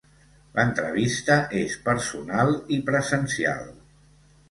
L'entrevista 0.55 1.37
és 1.61 1.77
personal 1.91 2.53
i 2.79 2.83
presencial. 2.91 3.73